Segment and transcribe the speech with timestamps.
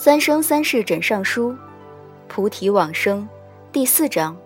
[0.00, 1.52] 三生三世枕上书，
[2.28, 3.28] 菩提往生，
[3.72, 4.36] 第四章。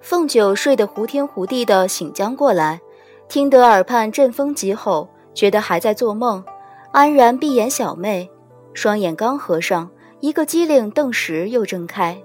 [0.00, 2.80] 凤九睡得胡天胡地的醒将过来，
[3.28, 6.44] 听得耳畔阵风急吼，觉得还在做梦，
[6.92, 8.28] 安然闭眼小寐，
[8.72, 9.90] 双眼刚合上，
[10.20, 12.16] 一个机灵顿时又睁开。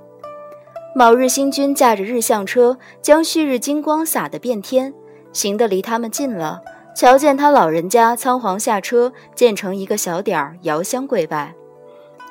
[0.94, 4.94] 卯日星君驾着日向车，将旭日金光洒得遍天，
[5.34, 6.62] 行得离他们近了，
[6.96, 11.55] 瞧见他老人家仓皇下车，建成一个小点儿，遥相跪拜。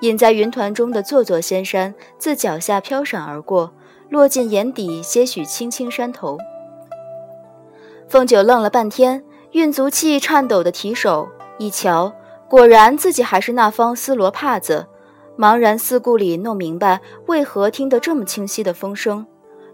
[0.05, 3.73] 隐在云团中的座座仙山自脚下飘闪而过，
[4.11, 6.37] 落进眼底些许青青山头。
[8.07, 11.27] 凤九愣了半天，运足气，颤抖的提手
[11.57, 12.13] 一瞧，
[12.51, 14.87] 果然自己还是那方丝罗帕子。
[15.39, 19.27] 茫然四顾里弄明白为何听得这么清晰的风声，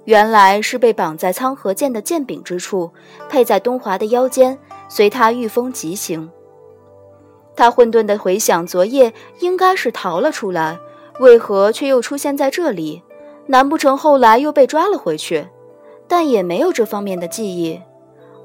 [0.05, 2.93] 原来是被绑在苍河剑的剑柄之处，
[3.29, 4.57] 配在东华的腰间，
[4.89, 6.31] 随他御风疾行。
[7.61, 10.79] 他混沌地回想，昨夜应该是逃了出来，
[11.19, 13.03] 为何却又出现在这里？
[13.49, 15.47] 难不成后来又被抓了回去？
[16.09, 17.79] 但也没有这方面的记忆，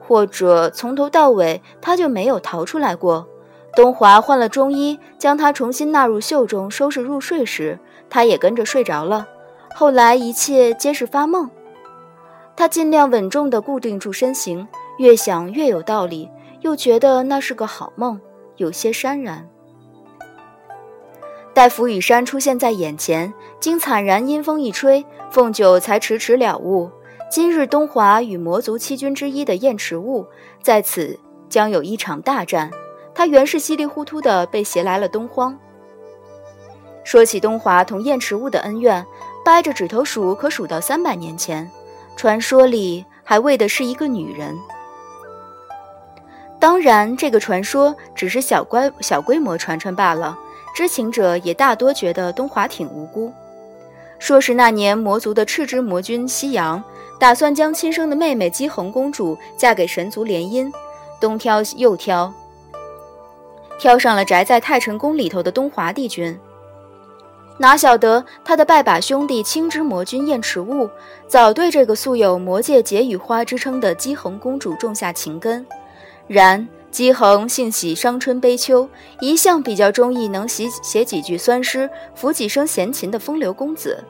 [0.02, 3.26] 或者从头到尾他就没有逃出来过。
[3.74, 7.80] 东华换了中医，将他重新纳入袖中，收拾入睡时，
[8.10, 9.30] 他也跟着睡着了。
[9.74, 11.50] 后来一切皆是发梦。
[12.58, 16.30] 他尽量稳重地固定住身形，越想越有道理，
[16.60, 18.20] 又觉得那是个好梦。
[18.58, 19.48] 有些潸然。
[21.54, 26.92] 待浮羽山出现在眼前，经惨然阴风一吹，凤九才迟迟了悟：
[27.32, 30.26] 今日东华与魔族七军之一的燕池雾
[30.62, 31.18] 在此
[31.48, 32.70] 将有一场大战。
[33.14, 35.58] 他原是稀里糊涂的被携来了东荒。
[37.06, 39.06] 说起东华同燕池雾的恩怨，
[39.46, 41.72] 掰着指头数，可数到三百年前。
[42.18, 44.54] 传说里还为的是一个女人。
[46.66, 50.36] 当然，这个传说只是小规小规模传传罢了。
[50.74, 53.32] 知情者也大多觉得东华挺无辜。
[54.18, 56.84] 说是那年魔族的赤之魔君西阳，
[57.20, 60.74] 打算将亲生的妹妹姬恒公主嫁给神族联姻，
[61.22, 62.34] 东挑右挑，
[63.78, 66.36] 挑上了宅在太晨宫里头的东华帝君。
[67.60, 70.90] 哪晓得他的拜把兄弟青之魔君燕池雾，
[71.28, 75.64] 早对这个素有魔界解语花之称的姬恒公主种下情根。
[76.28, 84.04] 然姬恒性喜伤春悲秋，一向比较中意能写写几句酸诗、抚几声闲琴的风流公子。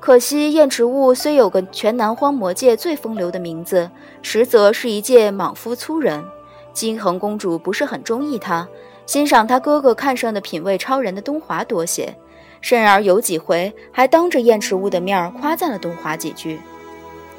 [0.00, 3.90] 可惜燕池雾虽有个全南荒魔界最风流的名字，
[4.22, 6.24] 实则是一介莽夫粗人。
[6.72, 8.66] 姬恒公主不是很中意他，
[9.04, 12.16] 欣赏他哥哥看上的品味超人的东华多些，
[12.60, 16.60] 甚而有几回还当着燕池雾的面夸赞了东华几句。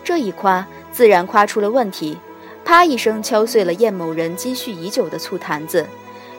[0.04, 2.18] 这一夸，自然夸出了问题。
[2.70, 5.88] 啪一声敲碎了燕某人积蓄已久的醋坛子，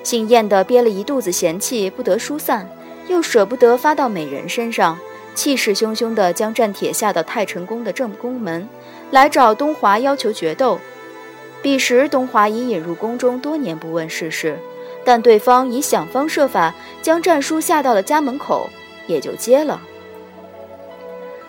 [0.05, 2.71] 姓燕的憋了一肚子嫌弃，不得疏散，
[3.09, 4.97] 又舍不得发到美人身上，
[5.35, 8.69] 气势汹汹地将战帖下到太晨宫的正宫门，
[9.11, 10.79] 来找东华要求决斗。
[11.63, 14.57] 彼时东华已引入宫中多年，不问世事，
[15.05, 18.71] 但对方已想方设法将战书下到了家门口，
[19.09, 19.83] 也就接了。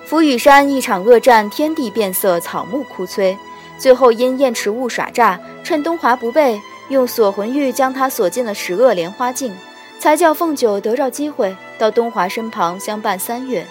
[0.08, 3.38] 浮雨山一场恶战，天地变色，草木枯摧。
[3.82, 9.52] 最后因燕池雾耍诈，趁东华不备，用锁魂玉将他锁进了十恶莲花境，
[9.98, 13.66] 才叫凤九得着机会到东华身旁相伴三月。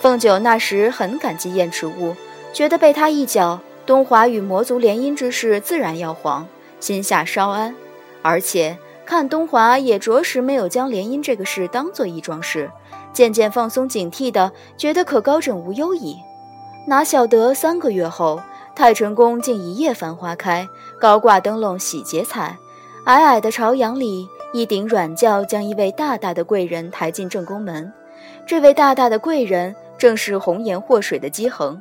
[0.00, 2.16] 凤九那时很感激燕池雾，
[2.54, 6.48] 觉得被他一搅，东华与魔族联姻之事自然要黄，
[6.80, 7.74] 心下稍安。
[8.22, 12.70] 而且看东华也着实没有将联姻这个事当做一桩事，
[13.12, 16.16] 渐渐放松警惕的，觉得可高枕无忧矣。
[16.88, 18.40] 哪晓得三个月后。
[18.76, 20.68] 太晨宫竟一夜繁花开，
[21.00, 22.58] 高挂灯笼喜结彩。
[23.04, 27.90] 矮矮的朝阳里，一顶软轿将一位大大的贵人抬进正宫门。
[28.46, 31.80] 这位大大的贵人正是红颜祸水的姬恒。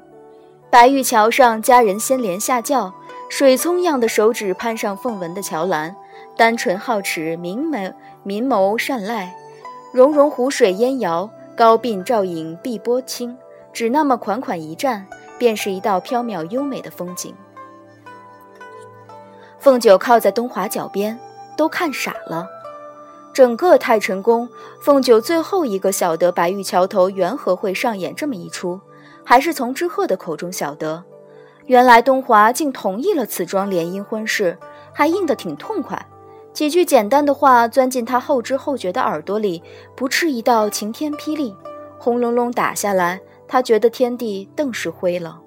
[0.69, 2.93] 白玉桥上，佳人先莲下轿，
[3.29, 5.93] 水葱样的手指攀上凤纹的桥栏，
[6.37, 7.93] 丹唇皓齿，明眸
[8.23, 9.35] 明眸善睐，
[9.91, 13.37] 融融湖水烟摇，高鬓照影碧波清，
[13.73, 15.05] 只那么款款一站。
[15.45, 17.31] 便是一道飘渺优美的风景。
[19.59, 21.19] 凤九靠在东华脚边，
[21.55, 22.47] 都看傻了。
[23.31, 24.49] 整个太晨宫，
[24.81, 28.81] 凤九最后一个晓得白玉桥头缘何会上演这么一出，
[29.23, 31.03] 还是从知鹤的口中晓得。
[31.67, 34.57] 原来东华竟同意了此桩联姻婚事，
[34.91, 36.03] 还应得挺痛快。
[36.53, 39.61] 几句简单的话钻进他后知后觉的耳朵里，
[39.95, 41.55] 不啻一道晴天霹雳，
[41.99, 43.21] 轰隆隆打下来。
[43.47, 45.39] 他觉得天地顿时灰了。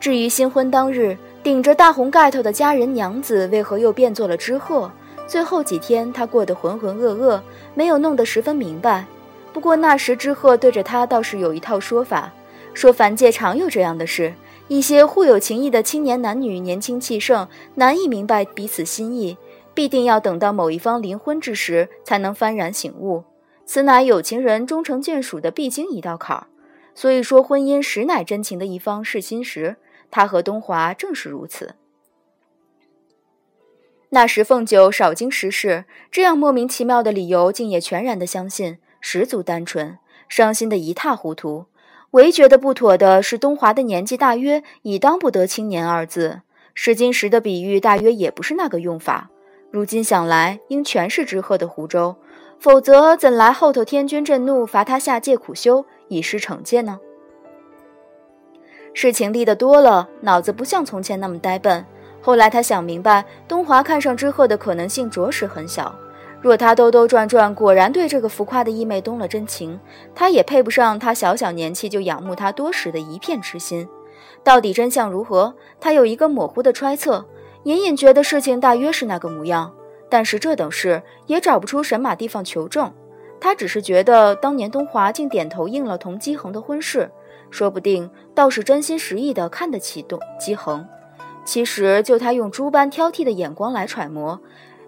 [0.00, 4.90] 至于新婚当日顶着大红盖头的佳人娘子为何又变作了知鹤，
[5.26, 7.40] 最后几天他过得浑浑噩噩，
[7.74, 9.06] 没有弄得十分明白。
[9.52, 12.30] 不过那时知鹤对着他倒是有一套说法，
[12.74, 14.34] 说凡界常有这样的事：
[14.68, 19.38] 一些互有情谊的青年男女年轻气盛，难以明白彼此心意，
[19.72, 23.24] 必定要等到某一方临婚之时，才能幡然醒悟。
[23.66, 26.46] 此乃有情人终成眷属的必经一道坎儿。
[26.94, 29.76] 所以说，婚姻实乃真情的一方试心石，
[30.10, 31.74] 他和东华正是如此。
[34.10, 38.78] 那时凤九少经世事，这样莫名其妙的理由，竟也全然的相信。
[39.00, 41.66] 十足单纯，伤心的一塌糊涂。
[42.12, 46.42] 唯觉得不妥的是，东华的年纪大约已当不得青年二字。
[46.74, 49.30] 试金石的比喻大约也不是那个用法。
[49.72, 52.14] 如今想来，应全是知鹤的胡诌，
[52.64, 56.98] 否则怎来后头天君震怒，罚他下界苦修，以示惩戒呢？
[58.94, 61.84] 事情历得多了，脑子不像从前那么呆笨。
[62.22, 65.94] 后来他想明白，东华看上知鹤的可能性着实很小。
[66.40, 69.78] 若他兜兜转转，果然对这个浮夸的义妹动了真情，
[70.14, 73.86] 他也配不上他小小年纪就仰慕她多时的一片痴心。
[74.42, 75.52] 到底真相如何？
[75.78, 77.26] 他有一个模糊的揣测，
[77.64, 79.74] 隐隐觉得事情大约是那个模样。
[80.14, 82.92] 但是这等事也找不出神马地方求证。
[83.40, 87.10] 他只是觉得当年东华竟点头应了同姬恒的婚事，
[87.50, 90.86] 说不定倒是真心实意的看得起东姬恒。
[91.44, 94.40] 其实就他用猪般挑剔的眼光来揣摩。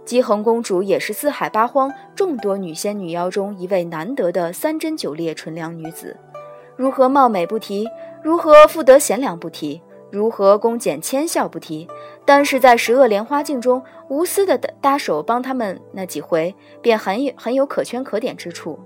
[0.05, 6.17] 姬恒公主也是四海八荒众多女仙女妖中一位难得的三贞九烈纯良女子，
[6.77, 7.89] 如何貌美不提，
[8.23, 11.89] 如何富德贤良不提，如何恭俭谦孝不提，
[12.25, 18.79] 但是在十恶莲花镜中无私的搭手帮他们那几回，便很有很有可圈可点之处。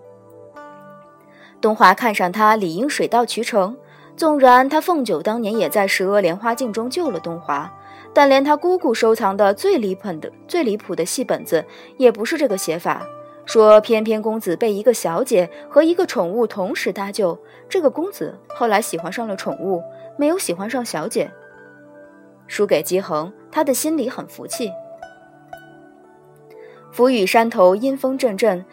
[1.60, 3.76] 东华看上他理应水到渠成，
[4.16, 7.70] 纵然他凤九当年也在十恶莲花镜中救了东华。
[8.12, 11.64] 但连他姑姑收藏的最离谱的、最离谱的戏本子，
[11.96, 13.06] 也不是这个写法。
[13.46, 17.38] 说偏偏公子被一个小姐和一个宠物同时搭救，
[17.68, 19.82] 这个公子后来喜欢上了宠物，
[20.16, 21.30] 没有喜欢上小姐。
[22.46, 24.72] 输给姬恒，他的心里很服气。
[26.92, 28.64] 浮雨山头阴风阵阵，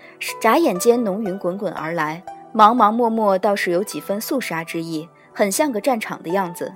[0.41, 2.23] 眨眼间浓云滚滚而来，
[2.53, 6.73] 茫茫漠漠，倒是有几分肃杀之意，很像个战场的样子。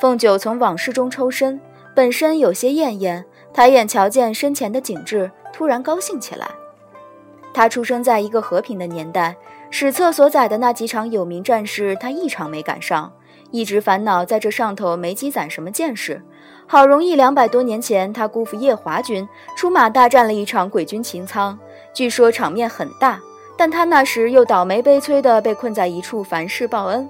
[0.00, 1.60] 凤九从往事中抽身。
[1.94, 3.24] 本身有些艳艳，
[3.54, 6.46] 抬眼瞧见身前的景致，突然高兴起来。
[7.54, 9.34] 他出生在一个和平的年代，
[9.70, 13.14] 史册所载的那几场有名战事，他一场没赶上，
[13.56, 16.20] 一直烦恼在这上头没积攒什么见识。
[16.66, 19.26] 好容易两百多年前，他姑父夜华军
[19.56, 21.58] 出马大战了一场鬼军秦苍，
[21.94, 23.18] 据说场面很大，
[23.56, 27.08] 但他那时又倒霉悲催的被困在一处凡事报恩。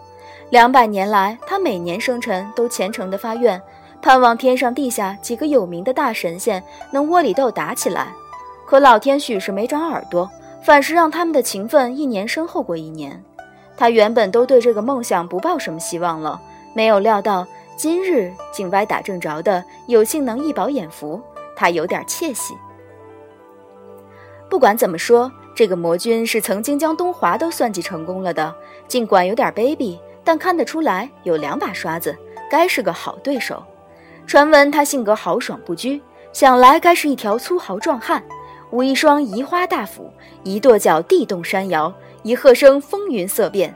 [0.50, 3.60] 两百年来，他每年生辰都虔诚的发愿。
[4.00, 6.62] 盼望天上地下几个有名的大神仙
[6.93, 8.12] 能窝里斗打起来，
[8.64, 10.31] 可老天许是没长耳朵，
[10.62, 13.20] 反是让他们的情分一年深厚过一年。
[13.76, 16.40] 他原本都对这个梦想不抱什么希望了，
[16.75, 17.46] 没有料到
[17.76, 21.20] 今日竟歪打正着的有幸能一饱眼福，
[21.55, 22.55] 他有点窃喜。
[24.48, 28.55] 不管怎么说，这个魔君是曾经将东华都算计成功了的，
[28.89, 32.17] 尽管有点卑鄙，但看得出来有两把刷子，
[32.50, 33.62] 该是个好对手。
[34.27, 36.00] 传闻他性格豪爽不拘，
[36.32, 38.22] 想来该是一条粗豪壮汉，
[38.70, 40.10] 舞一双移花大斧，
[40.44, 41.93] 一跺脚地动山摇，
[42.26, 43.72] 一喝声风云色变。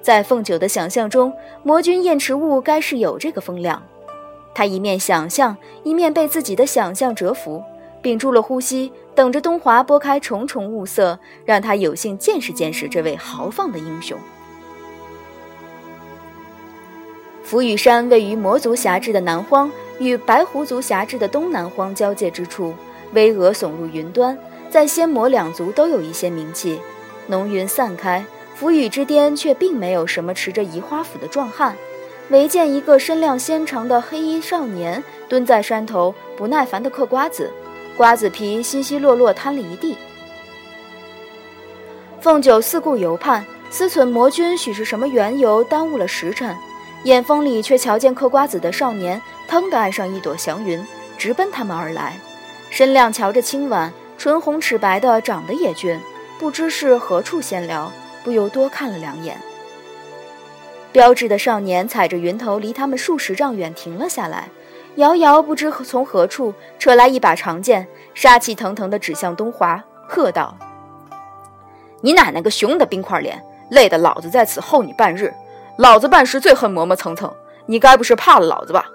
[0.00, 1.30] 在凤九的想象中，
[1.62, 3.82] 魔君燕池雾该是有这个风量。
[4.54, 7.62] 他一面想象，一面被自己的想象折服，
[8.00, 14.18] 屏住了呼吸，等着东华拨开重重雾色，让他有幸见识见识这位豪放的英雄。
[17.42, 19.70] 浮羽山位于魔族辖制的南荒。
[19.98, 22.72] 与白狐族辖制的东南荒交界之处，
[23.12, 24.38] 巍峨耸入云端，
[24.70, 26.80] 在仙魔两族都有一些名气。
[27.30, 28.22] 浓云散开，
[28.54, 31.74] 浮雨之巅却并没有什么持着移花斧的壮汉，
[32.28, 37.50] 唯见一个身量纤长的黑衣少年蹲在山头，不耐烦地嗑瓜子，
[37.96, 39.96] 瓜子皮稀稀落落摊了一地。
[42.20, 46.54] 凤九四顾游盼，思忖魔君许是什么缘由耽误了时辰。
[47.04, 49.18] 眼风里却瞧见嗑瓜子的少年，
[49.48, 50.84] 腾地按上一朵祥云，
[51.16, 52.14] 直奔他们而来。
[52.68, 55.98] 身量瞧着轻婉，唇红齿白的，长得也俊，
[56.40, 57.92] 不知是何处闲聊，
[58.24, 59.38] 不由多看了两眼。
[60.90, 64.48] 标致的少年踩着云头，离他们数十丈远停了下来，
[64.96, 70.56] 遥遥不知从何处扯来一把长剑，杀气腾腾地指向东华，喝道
[72.00, 75.34] ：“你奶奶个熊的冰块脸，累得老子在此候你半日。”
[75.76, 77.30] 老子办事最恨磨磨蹭蹭，
[77.66, 78.86] 你该不是怕了老子吧？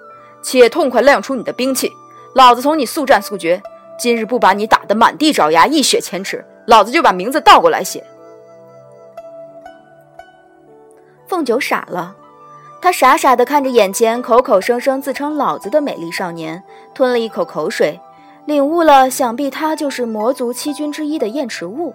[0.42, 1.92] 且痛快亮出你的兵器，
[2.34, 3.62] 老子同你速战速决。
[3.96, 8.04] 今日不把你打得满地找牙、一雪前耻，老子就把名字倒过来写。”
[11.26, 12.14] 凤九傻了，
[12.80, 16.62] 他傻傻地看着眼前口口声声自称老子的美丽少年，
[16.94, 17.98] 吞了一口口水，
[18.44, 21.92] 领悟了，想必他就是魔族七君之一的燕池雾，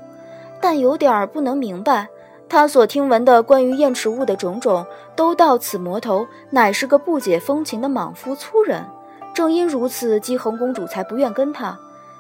[0.59, 2.09] 但有点不能明白，
[2.49, 4.85] 他所听闻的关于燕池雾的种种，
[5.15, 8.85] 都到此魔头乃是个不解风情的莽夫粗人，
[9.33, 11.79] 正因如此，姬恒公主才不愿跟他，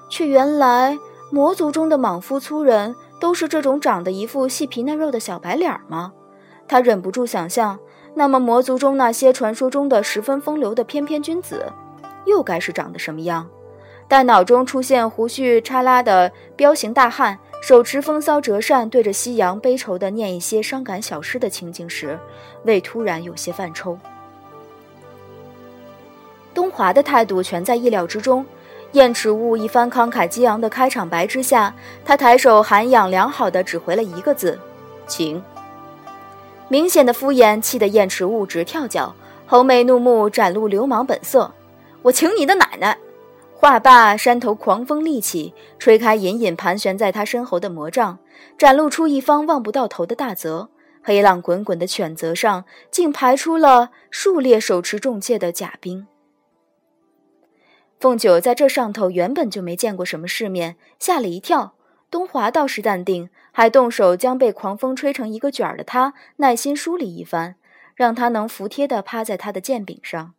[0.09, 0.97] 却原来
[1.33, 6.11] 魔族中的莽夫粗人都是这种长得一副细皮嫩肉的小白脸吗？
[6.67, 7.79] 他忍不住想象，
[8.15, 11.71] 那么魔族中那些传说中的十分风流的翩翩君子，
[12.25, 13.47] 又该是长得什么样？
[14.09, 22.19] 待脑中出现胡须插拉的彪形大汉，手持风骚折扇，对着夕阳悲愁地念一些伤感小诗的情景时，
[22.65, 23.97] 胃突然有些犯抽。
[26.53, 28.45] 东华的态度全在意料之中。
[28.93, 34.59] 燕池雾一番慷慨激昂的开场白之下，他抬手涵养良好的只回了一个字
[35.07, 35.41] ：“请。”
[36.67, 41.53] 明显的敷衍，气得燕池雾直跳脚，横眉怒目，展露流氓本色。
[42.01, 42.97] 我请你的奶奶！
[43.53, 48.17] 话罢，山头狂风立起，吹开隐隐盘旋在他身后的魔杖，
[48.57, 50.69] 展露出一方望不到头的大泽。
[51.03, 56.07] 黑浪滚滚的犬泽上，竟排出了数列手持重剑的甲兵。
[58.01, 61.75] 凤九在这上头原本就没见过什么世面，吓了一跳。
[62.09, 67.57] 东华倒是淡定，还动手将被狂风吹成一个卷儿的他耐心梳理一番，
[67.93, 70.33] 让他能服帖地趴在他的剑柄上。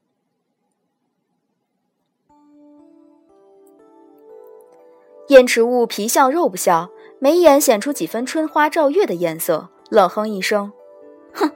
[5.28, 6.90] 燕池雾皮笑肉不笑，
[7.20, 10.72] 眉眼显出几分春花照月的艳色，冷哼一声
[11.32, 11.48] ：“哼，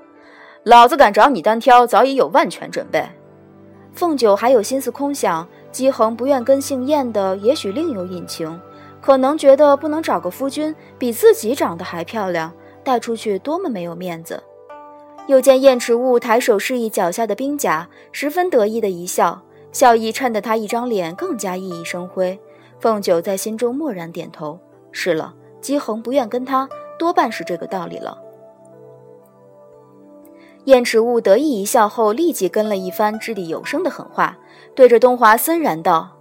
[0.62, 3.04] 老子敢找你单挑，早已有万全准备。”
[3.92, 8.58] 凤九还有心思空想，姬恒不愿跟姓燕的，也许另有隐情。
[8.98, 12.50] 可能觉得不能找个夫君比自己长得还漂亮，
[12.82, 14.42] 带出去多么没有面子。
[15.26, 22.40] 又见燕池雾抬手示意脚下的兵甲，十分得意的一笑，笑意衬得他一张脸更加熠熠生辉。
[22.80, 24.58] 凤九在心中默然点头，
[24.92, 26.66] 是了，姬恒不愿跟他，
[26.98, 28.16] 多半是这个道理了。
[30.66, 34.36] 燕池雾得意一笑后，立即跟了一番掷地有声的狠话，
[34.74, 36.18] 对着东华森然道：“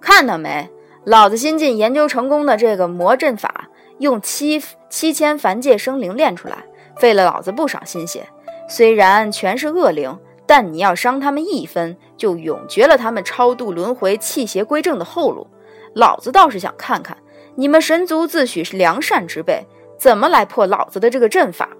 [0.00, 0.68] 看到没？”
[1.04, 6.64] 老子新近研究成功的这个魔阵法，用七七千凡界生灵练出来，
[6.98, 8.28] 费了老子不少心血。
[8.68, 15.46] 虽然全是恶灵，但你要伤他们一分，就永绝了他们超度轮回、弃邪归正的后路。
[15.94, 17.16] 老子倒是想看看，
[17.54, 19.64] 你们神族自诩是良善之辈，
[19.98, 21.70] 怎么来破老子的这个阵法。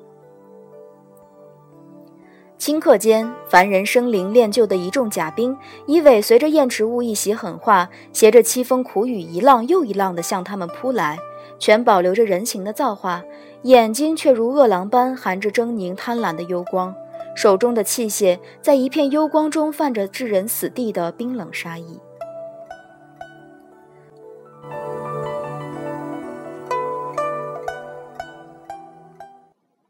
[2.58, 11.18] 顷刻间，凡人生灵练就的一众甲兵，已尾随着燕池雾一袭狠话，携着凄风苦雨，一浪又一浪地向他们扑来，
[11.58, 13.22] 全保留着人形的造化，
[13.62, 16.94] 眼睛却如饿狼般含着狰狞贪婪的幽光，
[17.36, 22.00] 手中的器械在一片幽光中泛着置人死地的冰冷杀意。